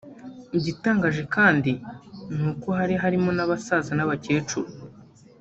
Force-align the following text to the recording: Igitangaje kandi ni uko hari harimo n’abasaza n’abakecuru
Igitangaje 0.57 1.21
kandi 1.35 1.71
ni 2.35 2.43
uko 2.51 2.67
hari 2.79 2.93
harimo 3.03 3.29
n’abasaza 3.33 3.91
n’abakecuru 3.95 4.69